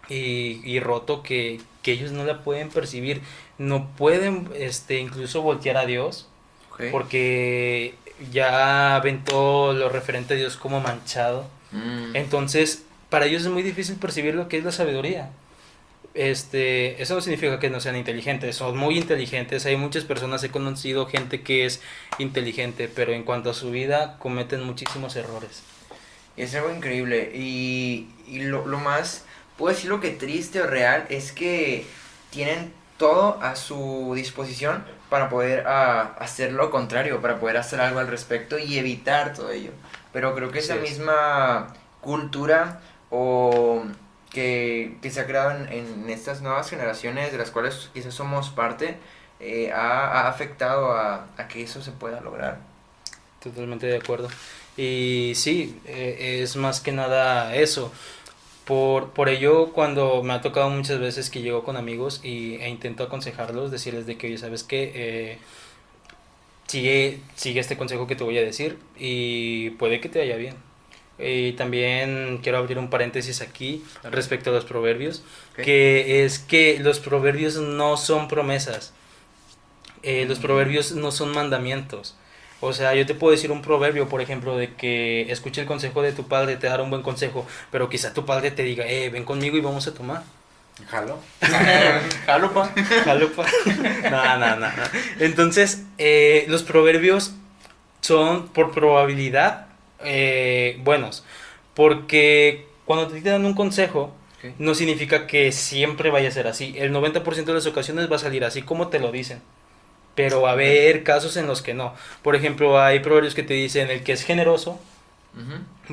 [0.09, 3.21] y, y roto que, que ellos no la pueden percibir.
[3.57, 6.27] No pueden este, incluso voltear a Dios
[6.91, 7.93] porque
[8.31, 11.47] ya ven todo lo referente a Dios como manchado.
[11.71, 12.15] Mm.
[12.15, 15.29] Entonces, para ellos es muy difícil percibir lo que es la sabiduría.
[16.13, 19.65] Este, eso no significa que no sean inteligentes, son muy inteligentes.
[19.65, 21.81] Hay muchas personas, he conocido gente que es
[22.19, 25.63] inteligente, pero en cuanto a su vida cometen muchísimos errores.
[26.37, 27.31] Es algo increíble.
[27.35, 29.25] Y, y lo, lo más,
[29.57, 31.85] puedo decir lo que triste o real, es que
[32.29, 37.99] tienen todo a su disposición para poder ah, hacer lo contrario, para poder hacer algo
[37.99, 39.71] al respecto y evitar todo ello.
[40.11, 40.97] Pero creo que esa Así es.
[40.97, 43.83] misma cultura o
[44.31, 48.49] que, que se ha creado en, en estas nuevas generaciones de las cuales quizás somos
[48.49, 48.97] parte,
[49.39, 52.59] eh, ha, ha afectado a, a que eso se pueda lograr.
[53.39, 54.29] Totalmente de acuerdo.
[54.77, 57.91] Y sí, eh, es más que nada eso.
[58.65, 62.69] Por, por ello, cuando me ha tocado muchas veces que llego con amigos y, e
[62.69, 64.91] intento aconsejarlos, decirles de que, oye, ¿sabes qué?
[64.95, 65.39] Eh,
[66.67, 70.55] sigue, sigue este consejo que te voy a decir y puede que te vaya bien.
[71.19, 75.23] Y también quiero abrir un paréntesis aquí respecto a los proverbios,
[75.55, 78.93] que es que los proverbios no son promesas,
[80.03, 82.15] Eh, los proverbios no son mandamientos.
[82.59, 86.01] O sea, yo te puedo decir un proverbio, por ejemplo, de que escuche el consejo
[86.01, 89.09] de tu padre, te dará un buen consejo, pero quizá tu padre te diga, eh,
[89.09, 90.23] ven conmigo y vamos a tomar.
[90.87, 91.19] ¿Jalo?
[92.25, 92.71] Jalo, pa.
[93.03, 93.45] Jalo, pa.
[94.09, 94.83] No, no, no, no.
[95.19, 97.33] Entonces, eh, los proverbios
[98.01, 99.67] son por probabilidad
[100.03, 101.23] eh, buenos.
[101.73, 104.13] Porque cuando te dan un consejo,
[104.57, 106.75] no significa que siempre vaya a ser así.
[106.77, 109.41] El 90% de las ocasiones va a salir así como te lo dicen.
[110.15, 111.93] Pero va a haber casos en los que no.
[112.21, 114.79] Por ejemplo, hay proverbios que te dicen el que es generoso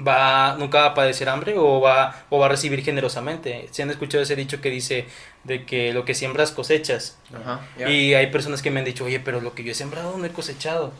[0.06, 3.68] va nunca va a padecer hambre o va o va a recibir generosamente.
[3.70, 5.06] Se han escuchado ese dicho que dice
[5.44, 7.16] de que lo que siembras cosechas.
[7.78, 7.88] Ya.
[7.90, 10.24] Y hay personas que me han dicho, oye, pero lo que yo he sembrado no
[10.24, 10.92] he cosechado.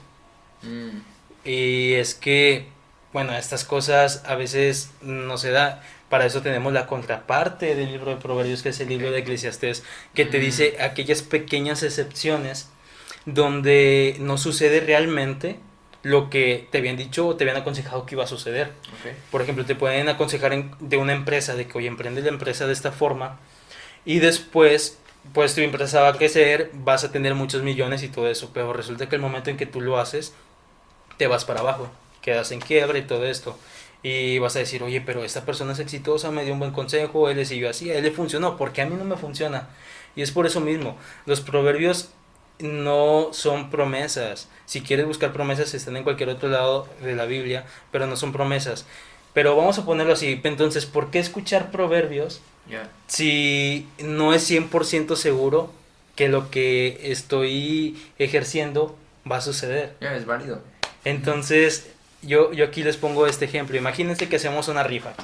[0.62, 1.00] Mm,
[1.44, 2.66] Y es que,
[3.12, 5.83] bueno, estas cosas a veces no se da.
[6.09, 9.85] Para eso tenemos la contraparte del libro de Proverbios, que es el libro de Eclesiastés,
[10.14, 10.40] que te Mm.
[10.40, 12.68] dice aquellas pequeñas excepciones
[13.26, 15.59] donde no sucede realmente
[16.02, 18.72] lo que te habían dicho o te habían aconsejado que iba a suceder.
[19.30, 22.66] Por ejemplo, te pueden aconsejar en- de una empresa, de que, oye, emprende la empresa
[22.66, 23.38] de esta forma,
[24.04, 24.96] y después
[25.35, 28.72] pues tu empresa va a crecer, vas a tener muchos millones y todo eso, pero
[28.72, 30.33] resulta que el momento en que tú lo haces,
[31.18, 31.90] te vas para abajo,
[32.22, 33.59] quedas en quiebra y todo esto.
[34.02, 37.28] Y vas a decir, oye, pero esta persona es exitosa, me dio un buen consejo,
[37.28, 39.68] él le siguió así, a él le funcionó, porque a mí no me funciona.
[40.16, 42.09] Y es por eso mismo, los proverbios
[42.62, 44.49] no son promesas.
[44.66, 48.33] Si quieres buscar promesas, están en cualquier otro lado de la Biblia, pero no son
[48.33, 48.87] promesas.
[49.33, 50.40] Pero vamos a ponerlo así.
[50.42, 52.40] Entonces, ¿por qué escuchar proverbios
[53.07, 55.73] si no es 100% seguro
[56.16, 58.96] que lo que estoy ejerciendo
[59.31, 59.94] va a suceder?
[60.01, 60.62] Ya, es válido.
[61.05, 61.90] Entonces,
[62.23, 63.77] yo, yo aquí les pongo este ejemplo.
[63.77, 65.14] Imagínense que hacemos una rifa.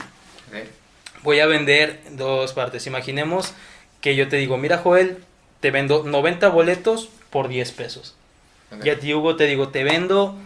[1.23, 2.87] Voy a vender dos partes.
[2.87, 3.53] Imaginemos
[4.01, 5.19] que yo te digo, mira Joel,
[5.61, 8.15] te vendo 90 boletos por 10 pesos.
[8.83, 10.37] Y a ti Hugo te digo, te vendo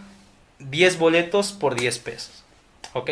[0.59, 2.43] 10 boletos por 10 pesos.
[2.93, 3.11] ¿Ok?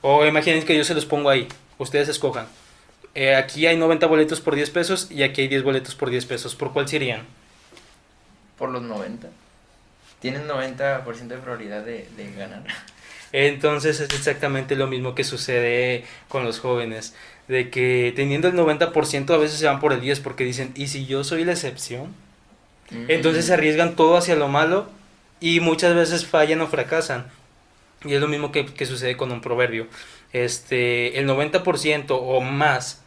[0.00, 1.48] O imaginen que yo se los pongo ahí.
[1.78, 2.46] Ustedes escojan.
[3.14, 6.26] Eh, aquí hay 90 boletos por 10 pesos y aquí hay 10 boletos por 10
[6.26, 6.54] pesos.
[6.54, 7.22] ¿Por cuál serían?
[8.58, 9.28] Por los 90.
[10.20, 12.64] Tienen 90% de probabilidad de, de ganar.
[13.32, 17.14] Entonces es exactamente lo mismo que sucede con los jóvenes.
[17.46, 20.88] De que teniendo el 90% a veces se van por el 10 porque dicen, ¿y
[20.88, 22.14] si yo soy la excepción?
[22.90, 24.88] Entonces se arriesgan todo hacia lo malo
[25.40, 27.26] y muchas veces fallan o fracasan.
[28.04, 29.86] Y es lo mismo que, que sucede con un proverbio.
[30.32, 33.02] Este, el 90% o más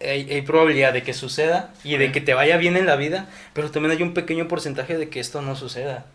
[0.00, 3.28] hay, hay, probabilidad de que suceda y de que te vaya bien en la vida,
[3.52, 6.06] pero también hay un pequeño porcentaje de que esto no suceda.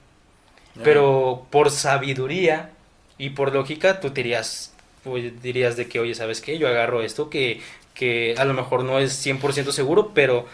[0.83, 2.69] Pero por sabiduría
[3.17, 6.57] y por lógica, tú dirías, pues, dirías de que, oye, ¿sabes qué?
[6.57, 7.61] Yo agarro esto que,
[7.93, 10.47] que a lo mejor no es 100% seguro, pero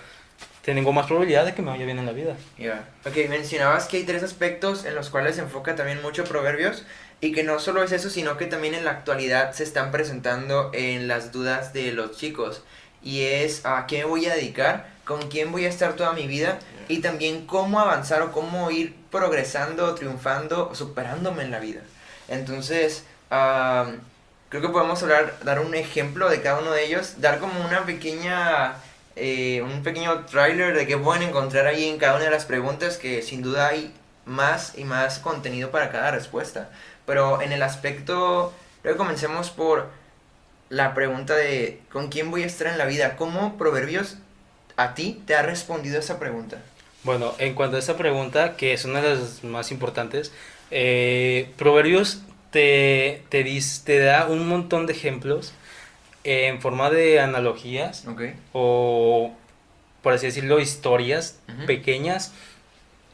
[0.73, 2.35] tengo más probabilidad de que me vaya bien en la vida.
[2.57, 2.87] Ya.
[3.05, 6.85] Ok, mencionabas que hay tres aspectos en los cuales se enfoca también mucho Proverbios
[7.21, 10.71] y que no solo es eso, sino que también en la actualidad se están presentando
[10.73, 12.63] en las dudas de los chicos.
[13.03, 16.25] Y es a qué me voy a dedicar, con quién voy a estar toda mi
[16.25, 21.81] vida y también cómo avanzar o cómo ir progresando, triunfando, superándome en la vida.
[22.27, 27.63] Entonces, creo que podemos hablar, dar un ejemplo de cada uno de ellos, dar como
[27.63, 28.73] una pequeña
[29.15, 32.97] eh, un pequeño trailer de qué pueden encontrar ahí en cada una de las preguntas,
[32.97, 33.93] que sin duda hay
[34.25, 36.69] más y más contenido para cada respuesta.
[37.05, 39.87] Pero en el aspecto, luego comencemos por
[40.69, 43.15] la pregunta de ¿con quién voy a estar en la vida?
[43.15, 44.17] ¿Cómo Proverbios
[44.75, 46.57] a ti te ha respondido esa pregunta?
[47.03, 50.33] Bueno, en cuanto a esa pregunta, que es una de las más importantes,
[50.71, 53.43] eh, Proverbios te, te,
[53.85, 55.53] te da un montón de ejemplos
[56.25, 58.05] en forma de analogías
[58.51, 59.31] o,
[60.01, 62.33] por así decirlo, historias pequeñas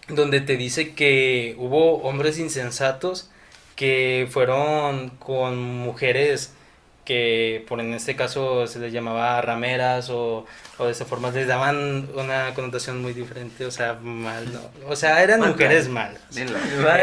[0.08, 3.30] donde te dice que hubo hombres insensatos
[3.76, 6.54] que fueron con mujeres
[7.06, 10.46] que por en este caso se les llamaba rameras o,
[10.78, 14.46] o de esa forma les daban una connotación muy diferente, o sea, mal,
[14.88, 16.22] o sea, eran mujeres malas.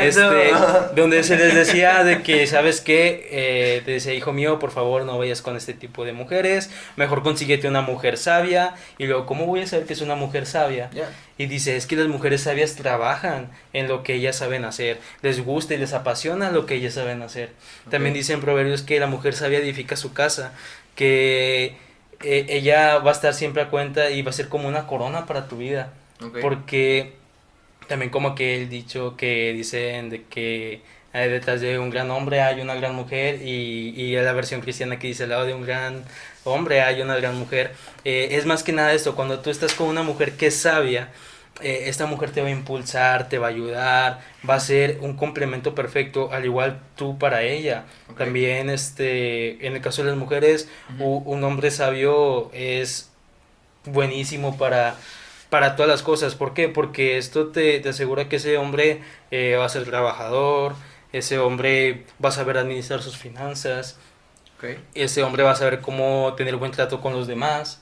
[0.01, 0.51] Este,
[0.95, 3.29] donde se les decía de que, ¿sabes qué?
[3.31, 7.23] Eh, te decía, hijo mío, por favor, no vayas con este tipo de mujeres, mejor
[7.23, 10.91] consíguete una mujer sabia, y luego, ¿cómo voy a saber que es una mujer sabia?
[11.39, 15.45] Y dice, es que las mujeres sabias trabajan en lo que ellas saben hacer, les
[15.45, 17.53] gusta y les apasiona lo que ellas saben hacer.
[17.91, 20.53] También dicen proverbios que la mujer sabia edifica su casa,
[20.97, 21.77] que
[22.23, 25.27] eh, ella va a estar siempre a cuenta y va a ser como una corona
[25.27, 25.93] para tu vida.
[26.43, 27.15] Porque
[27.87, 32.61] también como que el dicho que dicen de que detrás de un gran hombre hay
[32.61, 36.05] una gran mujer y, y la versión cristiana que dice al lado de un gran
[36.45, 37.73] hombre hay una gran mujer.
[38.05, 41.11] Eh, es más que nada esto, cuando tú estás con una mujer que es sabia,
[41.61, 45.17] eh, esta mujer te va a impulsar, te va a ayudar, va a ser un
[45.17, 47.85] complemento perfecto, al igual tú para ella.
[48.17, 50.69] También, este, en el caso de las mujeres,
[50.99, 53.11] un hombre sabio es
[53.85, 54.95] buenísimo para,
[55.51, 56.35] para todas las cosas.
[56.35, 56.69] ¿Por qué?
[56.69, 60.75] Porque esto te, te asegura que ese hombre eh, va a ser trabajador,
[61.13, 63.99] ese hombre va a saber administrar sus finanzas,
[64.95, 67.81] ese hombre va a saber cómo tener buen trato con los demás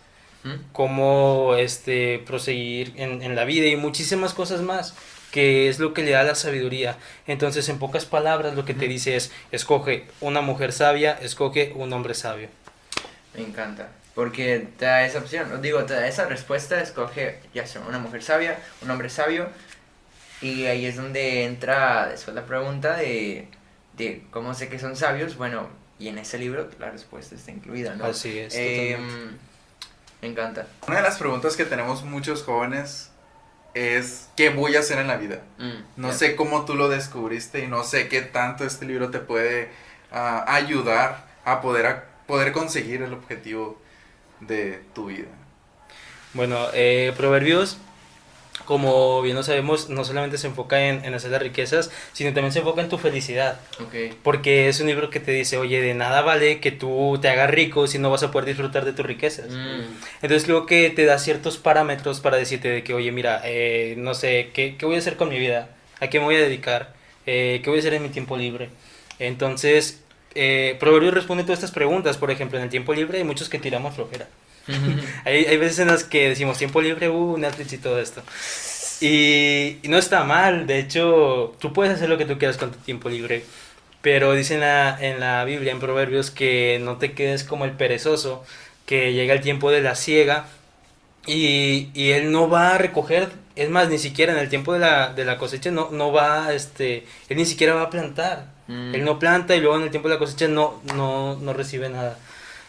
[0.73, 4.95] cómo este, proseguir en, en, la vida y muchísimas cosas más,
[5.31, 6.97] que es lo que le da la sabiduría.
[7.27, 11.93] Entonces, en pocas palabras, lo que te dice es, escoge una mujer sabia, escoge un
[11.93, 12.49] hombre sabio.
[13.35, 17.83] Me encanta, porque te da esa opción, digo, te da esa respuesta, escoge ya sea
[17.83, 19.49] una mujer sabia, un hombre sabio,
[20.41, 23.49] y ahí es donde entra después la pregunta de,
[23.97, 25.69] de cómo sé que son sabios, bueno,
[25.99, 28.05] y en ese libro la respuesta está incluida, ¿no?
[28.05, 28.55] Así es.
[28.57, 28.99] Eh,
[30.21, 30.67] me encanta.
[30.87, 33.11] Una de las preguntas que tenemos muchos jóvenes
[33.75, 35.43] es ¿qué voy a hacer en la vida?
[35.59, 39.21] Mm, no sé cómo tú lo descubriste y no sé qué tanto este libro te
[39.21, 39.71] puede
[40.13, 43.81] ah, ayudar a poder, a poder conseguir el objetivo
[44.41, 45.29] de tu vida.
[46.35, 47.79] Bueno, eh, Proverbios
[48.67, 52.59] como bien lo sabemos, no solamente se enfoca en, hacer las riquezas, sino también se
[52.59, 53.59] enfoca en tu felicidad.
[54.23, 57.51] Porque es un libro que te dice, oye, de nada vale que tú te hagas
[57.51, 59.49] rico si no vas a poder disfrutar de tus riquezas.
[59.51, 59.83] Mm.
[60.21, 64.13] Entonces creo que te da ciertos parámetros para decirte de que, oye, mira, eh, no
[64.13, 65.71] sé, ¿qué, ¿qué, voy a hacer con mi vida?
[66.01, 66.95] ¿A qué me voy a dedicar?
[67.25, 68.69] Eh, ¿Qué voy a hacer en mi tiempo libre?
[69.19, 70.03] Entonces,
[70.35, 72.19] eh, Proverbio responde todas estas preguntas.
[72.19, 74.29] Por ejemplo, en el tiempo libre hay muchos que tiramos flojera.
[75.25, 78.23] Hay, hay, veces en las que decimos tiempo libre, uh, Netflix y todo esto.
[79.01, 82.79] Y, no está mal, de hecho, tú puedes hacer lo que tú quieras con tu
[82.79, 83.45] tiempo libre.
[84.03, 87.73] Pero dice en la, en la Biblia, en Proverbios, que no te quedes como el
[87.73, 88.45] perezoso,
[88.87, 90.47] que llega el tiempo de la siega
[91.27, 94.79] y, y, él no va a recoger, es más, ni siquiera en el tiempo de
[94.79, 98.47] la, de la cosecha no, no va, este, él ni siquiera va a plantar.
[98.69, 98.95] Mm.
[98.95, 101.89] Él no planta y luego en el tiempo de la cosecha no, no, no recibe
[101.89, 102.17] nada.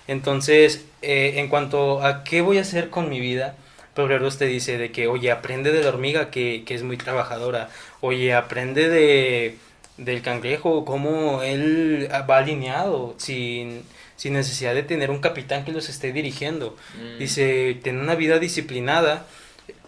[0.08, 3.56] Entonces, eh, en cuanto a qué voy a hacer con mi vida,
[3.94, 7.70] Proverbios te dice de que, oye, aprende de la hormiga que, que es muy trabajadora,
[8.00, 9.58] oye, aprende de,
[9.98, 13.82] del cangrejo, cómo él va alineado, sin,
[14.16, 16.78] sin necesidad de tener un capitán que los esté dirigiendo.
[16.96, 17.20] Mm.
[17.20, 19.26] Dice, ten una vida disciplinada.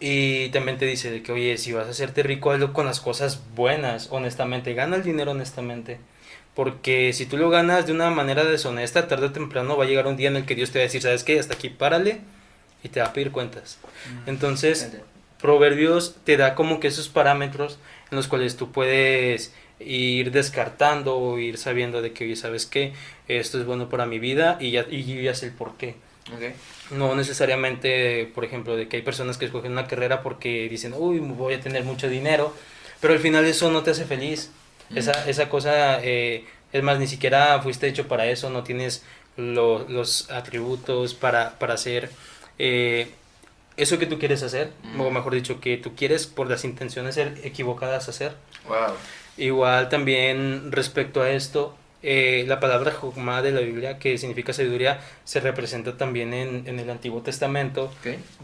[0.02, 3.00] Y también te dice de que, oye, si vas a hacerte rico, hazlo con las
[3.00, 4.74] cosas buenas, honestamente.
[4.74, 6.00] Gana el dinero honestamente.
[6.60, 10.08] Porque si tú lo ganas de una manera deshonesta, tarde o temprano va a llegar
[10.08, 11.40] un día en el que Dios te va a decir, ¿sabes qué?
[11.40, 12.20] Hasta aquí párale
[12.84, 13.78] y te va a pedir cuentas.
[14.26, 14.30] Mm.
[14.30, 14.92] Entonces,
[15.40, 17.80] Proverbios te da como que esos parámetros
[18.12, 22.92] en los cuales tú puedes ir descartando o ir sabiendo de que, oye, ¿sabes qué?
[23.30, 25.96] Esto es bueno para mi vida y ya, y ya sé el por qué.
[26.92, 31.20] No necesariamente, por ejemplo, de que hay personas que escogen una carrera porque dicen, uy,
[31.20, 32.54] voy a tener mucho dinero,
[33.00, 34.52] pero al final eso no te hace feliz.
[34.96, 39.04] Esa, esa cosa, eh, es más, ni siquiera fuiste hecho para eso, no tienes
[39.38, 42.10] los atributos para, para hacer
[42.58, 43.08] eh,
[43.78, 48.10] eso que tú quieres hacer, o mejor dicho, que tú quieres por las intenciones equivocadas
[48.10, 48.34] hacer.
[48.68, 48.96] Wow.
[49.38, 55.00] Igual también respecto a esto, eh, la palabra Jogma de la Biblia, que significa sabiduría,
[55.24, 57.92] se representa también en, en el Antiguo Testamento,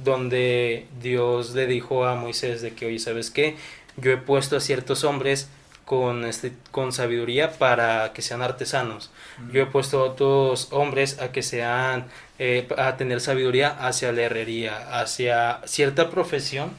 [0.03, 3.57] donde Dios le dijo a Moisés de que, oye, ¿sabes qué?
[3.97, 5.49] Yo he puesto a ciertos hombres
[5.85, 9.11] con, este, con sabiduría para que sean artesanos.
[9.51, 12.07] Yo he puesto a otros hombres a que sean,
[12.39, 16.71] eh, a tener sabiduría hacia la herrería, hacia cierta profesión.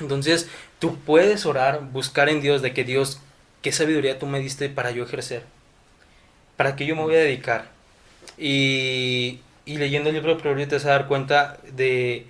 [0.00, 3.20] Entonces, tú puedes orar, buscar en Dios de que Dios,
[3.62, 5.44] ¿qué sabiduría tú me diste para yo ejercer?
[6.56, 7.70] ¿Para qué yo me voy a dedicar?
[8.36, 12.26] Y, y leyendo el libro de Proverbios te vas a dar cuenta de,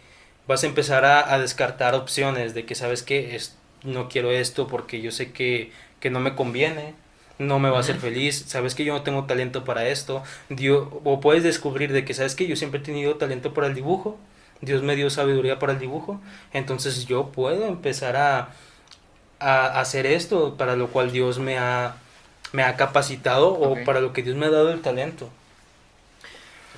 [0.47, 4.66] vas a empezar a, a descartar opciones de que sabes que es no quiero esto
[4.66, 5.73] porque yo sé que,
[6.11, 6.94] no me conviene,
[7.38, 10.88] no me va a hacer feliz, sabes que yo no tengo talento para esto, Dios,
[11.05, 14.18] o puedes descubrir de que sabes que yo siempre he tenido talento para el dibujo,
[14.61, 16.20] Dios me dio sabiduría para el dibujo,
[16.53, 18.51] entonces yo puedo empezar a,
[19.40, 21.97] a hacer esto para lo cual Dios me ha,
[22.53, 25.31] me ha capacitado o para lo que Dios me ha dado el talento.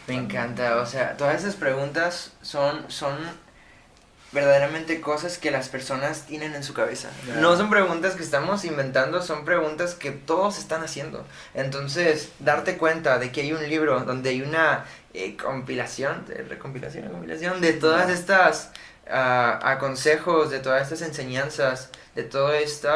[0.06, 3.16] Me encanta, o sea, todas esas preguntas son, son
[4.32, 7.08] verdaderamente cosas que las personas tienen en su cabeza.
[7.40, 11.24] No son preguntas que estamos inventando, son preguntas que todos están haciendo.
[11.54, 14.84] Entonces, darte cuenta de que hay un libro donde hay una
[15.14, 18.72] eh, compilación, de recompilación, compilación de todas estas
[19.06, 22.88] uh, consejos, de todas estas enseñanzas, de todo este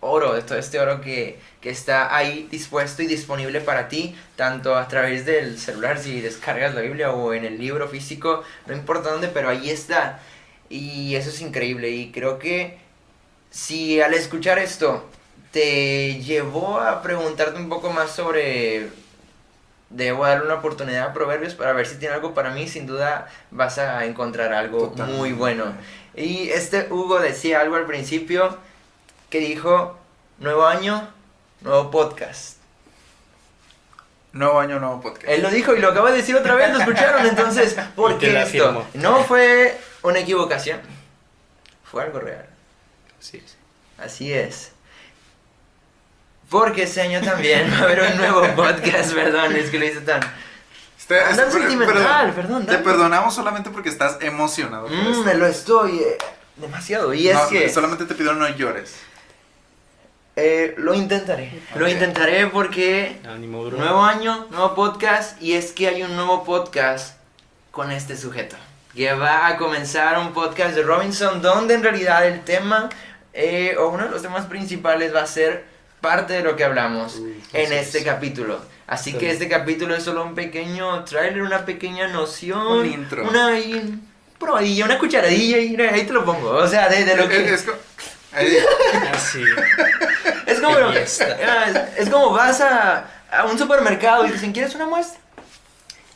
[0.00, 4.76] oro, de todo este oro que, que está ahí dispuesto y disponible para ti, tanto
[4.76, 9.10] a través del celular si descargas la Biblia o en el libro físico, no importa
[9.10, 10.20] dónde, pero ahí está.
[10.74, 11.90] Y eso es increíble.
[11.90, 12.78] Y creo que
[13.48, 15.04] si al escuchar esto
[15.52, 18.88] te llevó a preguntarte un poco más sobre
[19.88, 23.28] debo darle una oportunidad a Proverbios para ver si tiene algo para mí, sin duda
[23.52, 25.74] vas a encontrar algo muy bueno.
[26.16, 28.58] Y este Hugo decía algo al principio
[29.30, 29.96] que dijo,
[30.40, 31.08] nuevo año,
[31.60, 32.56] nuevo podcast.
[34.32, 35.28] Nuevo año, nuevo podcast.
[35.28, 38.42] Él lo dijo y lo acaba de decir otra vez, lo escucharon, entonces, ¿por qué
[38.42, 38.84] esto?
[38.94, 40.80] No fue una equivocación.
[41.82, 42.46] Fue algo real.
[43.18, 43.56] Así es.
[43.98, 44.72] Así es.
[46.50, 50.02] Porque ese año también va a haber un nuevo podcast, perdón, es que lo hice
[50.02, 50.20] tan...
[50.98, 52.64] Este, sentimental, perdón.
[52.64, 54.88] Te perdonamos solamente porque estás emocionado.
[54.88, 56.18] Mm, me lo estoy eh,
[56.56, 57.12] demasiado.
[57.12, 57.68] Y es que...
[57.68, 58.94] Solamente te pido no llores.
[60.36, 61.62] Eh, lo intentaré.
[61.76, 63.20] Lo intentaré porque...
[63.38, 65.40] nuevo año, nuevo podcast.
[65.42, 67.16] Y es que hay un nuevo podcast
[67.70, 68.56] con este sujeto
[68.94, 72.88] que va a comenzar un podcast de Robinson donde en realidad el tema
[73.32, 75.64] eh, o uno de los temas principales va a ser
[76.00, 77.20] parte de lo que hablamos
[77.52, 78.60] en este capítulo.
[78.86, 83.26] Así que este capítulo es solo un pequeño trailer, una pequeña noción, un intro.
[83.28, 84.06] Una, un
[84.38, 86.50] probadilla, una cucharadilla y ahí te lo pongo.
[86.50, 87.52] O sea, de, de lo que...
[87.54, 87.74] Es, co-
[88.32, 88.58] ahí-
[89.14, 89.42] Así.
[90.46, 91.64] Es como, fiesta.
[91.96, 95.18] es, es como vas a, a un supermercado y dicen, ¿quieres una muestra?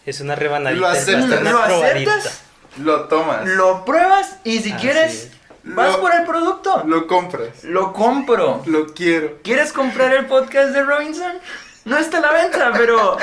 [0.04, 0.80] Es una rebanadita.
[0.80, 2.12] Lo es aceptas, ¿Lo probadita.
[2.14, 2.42] aceptas?
[2.76, 5.30] Lo tomas, Lo pruebas y si Así quieres, es.
[5.64, 6.82] vas Lo- por el producto.
[6.86, 8.62] lo compras, Lo compro.
[8.66, 9.38] lo quiero.
[9.42, 11.32] ¿Quieres comprar el podcast de Robinson?
[11.84, 13.16] No está a la venta, pero,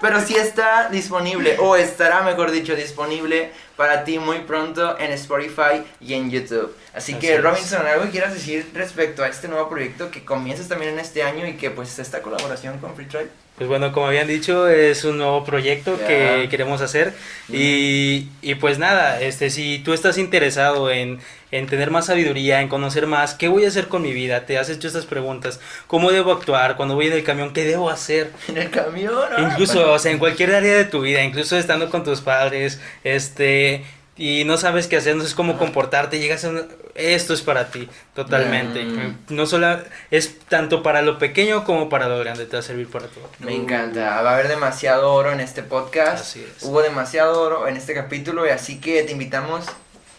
[0.00, 5.84] pero sí está disponible, o estará, mejor dicho, disponible para ti muy pronto en Spotify
[6.00, 6.74] y en YouTube.
[6.98, 7.42] Así, Así que, es.
[7.42, 11.22] Robinson, ¿algo que quieras decir respecto a este nuevo proyecto que comienzas también en este
[11.22, 13.28] año y que, pues, esta colaboración con Free Tribe?
[13.56, 16.06] Pues bueno, como habían dicho, es un nuevo proyecto Ya.
[16.06, 17.12] que queremos hacer.
[17.52, 21.18] Y, y pues nada, este, si tú estás interesado en,
[21.50, 24.46] en tener más sabiduría, en conocer más, ¿qué voy a hacer con mi vida?
[24.46, 25.58] Te has hecho estas preguntas.
[25.88, 26.76] ¿Cómo debo actuar?
[26.76, 28.30] Cuando voy en el camión, ¿qué debo hacer?
[28.48, 29.12] En el camión.
[29.36, 29.92] ah, Incluso, bueno.
[29.94, 33.84] o sea, en cualquier área de tu vida, incluso estando con tus padres, este,
[34.18, 37.70] y no sabes qué hacer, no sabes cómo comportarte, llegas a un- esto es para
[37.70, 38.84] ti, totalmente.
[38.84, 39.16] Mm.
[39.28, 39.78] No solo
[40.10, 43.30] es tanto para lo pequeño como para lo grande, te va a servir para todo.
[43.38, 46.22] Me encanta, va a haber demasiado oro en este podcast.
[46.22, 46.64] Así es.
[46.64, 49.64] Hubo demasiado oro en este capítulo y así que te invitamos.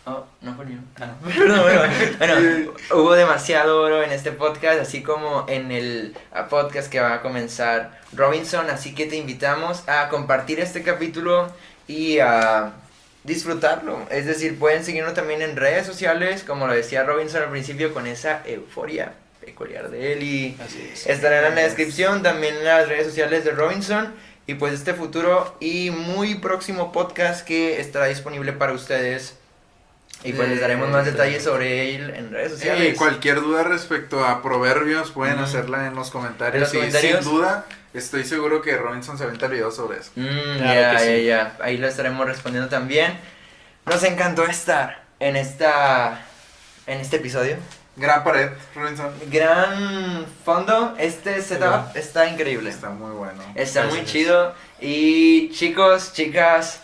[0.05, 0.77] Oh, no Julio.
[0.99, 1.81] Ah, perdón, bueno,
[2.17, 6.15] bueno, hubo demasiado oro en este podcast, así como en el
[6.49, 8.69] podcast que va a comenzar Robinson.
[8.69, 11.51] Así que te invitamos a compartir este capítulo
[11.87, 12.71] y a
[13.23, 14.05] disfrutarlo.
[14.11, 18.07] Es decir, pueden seguirnos también en redes sociales, como lo decía Robinson al principio, con
[18.07, 21.07] esa euforia peculiar de él y Así es.
[21.07, 24.13] Estarán en la descripción también en las redes sociales de Robinson.
[24.47, 29.38] Y pues este futuro y muy próximo podcast que estará disponible para ustedes.
[30.23, 32.97] Y pues les daremos más Eh, detalles sobre él en redes Y sociales.
[32.97, 35.43] cualquier duda respecto a proverbios pueden Ujú.
[35.45, 36.55] hacerla en los comentarios.
[36.55, 37.23] En los y comentarios.
[37.23, 40.11] sin duda, estoy seguro que Robinson se aventa el video sobre eso.
[40.15, 41.57] Mm, Claro ya, ya, ya.
[41.61, 43.17] Ahí lo estaremos respondiendo también.
[43.85, 46.25] Nos encantó estar en esta
[46.85, 47.55] en este episodio.
[47.95, 49.13] Gran pared, Robinson.
[49.29, 50.95] Gran fondo.
[50.97, 52.69] Este setup está increíble.
[52.69, 53.41] Está muy bueno.
[53.55, 54.11] Está muy Gracias.
[54.11, 54.55] chido.
[54.81, 56.81] Y chicos, chicas,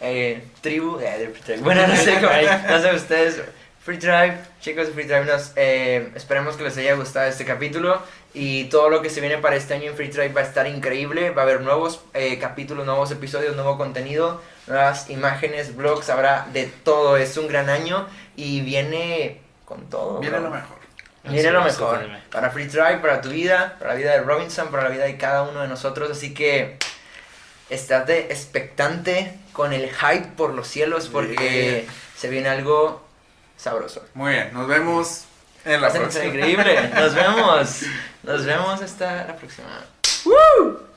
[0.00, 1.60] eh, tribu, eh, de Free Tribe.
[1.60, 2.32] Bueno, no sé, cómo-
[2.68, 3.42] no sé ustedes.
[3.82, 8.00] Free Tribe, chicos de Free Tribe, nos, eh, esperemos que les haya gustado este capítulo.
[8.34, 10.66] Y todo lo que se viene para este año en Free Tribe va a estar
[10.66, 11.30] increíble.
[11.30, 16.10] Va a haber nuevos eh, capítulos, nuevos episodios, nuevo contenido, nuevas imágenes, vlogs.
[16.10, 17.16] Habrá de todo.
[17.16, 20.20] Es un gran año y viene con todo.
[20.20, 20.48] Viene bro.
[20.50, 20.76] lo mejor.
[21.24, 22.06] Viene Así lo mejor.
[22.30, 25.16] Para Free Tribe, para tu vida, para la vida de Robinson, para la vida de
[25.16, 26.10] cada uno de nosotros.
[26.10, 26.76] Así que
[27.68, 31.86] estate expectante con el hype por los cielos porque
[32.16, 33.02] se viene algo
[33.56, 34.04] sabroso.
[34.14, 35.24] Muy bien, nos vemos
[35.64, 36.24] en la próxima.
[36.24, 36.88] increíble.
[36.94, 37.82] Nos vemos.
[38.22, 39.68] Nos vemos hasta la próxima.
[40.24, 40.89] ¡Woo!